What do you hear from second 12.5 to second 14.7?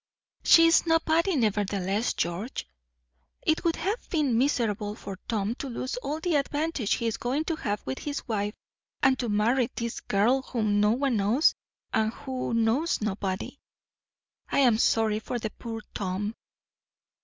knows nobody." "I